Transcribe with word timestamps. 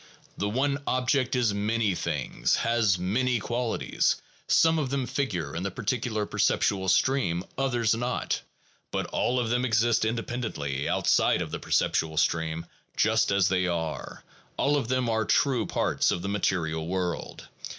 The 0.35 0.49
one 0.49 0.81
object 0.87 1.35
is 1.35 1.53
many 1.53 1.93
things, 1.93 2.55
has 2.55 2.97
many 2.97 3.37
qualities; 3.37 4.15
some 4.47 4.79
of 4.79 4.89
them 4.89 5.05
figure 5.05 5.55
in 5.55 5.61
the 5.61 5.69
particular 5.69 6.25
per 6.25 6.39
ceptual 6.39 6.89
stream, 6.89 7.43
others 7.55 7.93
not; 7.93 8.41
but 8.89 9.05
all 9.11 9.39
of 9.39 9.51
them 9.51 9.63
exist 9.63 10.03
independently, 10.03 10.89
outside 10.89 11.39
of 11.43 11.51
the 11.51 11.59
perceptual 11.59 12.17
stream, 12.17 12.65
just 12.97 13.31
as 13.31 13.47
they 13.49 13.67
are; 13.67 14.23
all 14.57 14.75
of 14.75 14.87
them 14.87 15.07
are 15.07 15.23
true 15.23 15.67
parts 15.67 16.09
of 16.09 16.23
the 16.23 16.29
material 16.29 16.87
world. 16.87 17.47